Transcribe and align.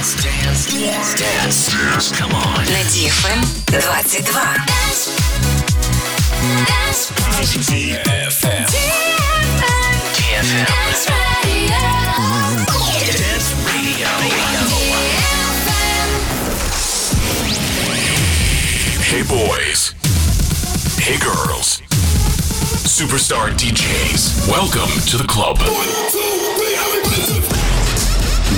Dance, 0.00 0.16
dance, 0.24 0.64
dance, 0.72 1.14
dance, 1.14 1.68
dance. 1.68 2.12
Come 2.12 2.32
on. 2.32 2.64
На 2.64 2.80
DFM 2.88 3.44
22. 7.04 7.60
DFM. 7.60 8.64
DFM. 8.64 9.44
Dance 10.16 10.48
Dance 10.64 11.04
Hey 19.04 19.22
boys. 19.28 19.92
Hey 20.96 21.18
girls. 21.18 21.82
Superstar 22.88 23.52
DJs. 23.52 24.48
Welcome 24.48 24.88
to 25.10 25.18
the 25.18 25.26
club. 25.28 25.58
One, 25.58 25.68
two, 26.10 26.20
three, 26.56 27.59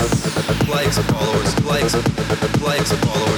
likes, 0.00 0.96
of 0.96 1.04
followers, 1.04 1.64
likes, 1.66 1.92
likes, 2.62 2.92
followers. 2.92 3.31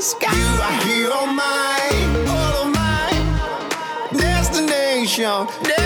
sky. 0.00 0.32
You 0.32 0.62
are 0.62 0.78
here 0.84 1.12
on 1.12 1.36
mine, 1.36 2.28
all 2.28 2.66
of 2.66 2.74
mine. 2.74 4.18
Destination. 4.18 5.79